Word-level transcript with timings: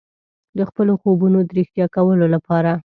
د 0.57 0.59
خپلو 0.69 0.93
خوبونو 1.01 1.37
د 1.43 1.49
ریښتیا 1.57 1.85
کولو 1.95 2.25
لپاره. 2.35 2.71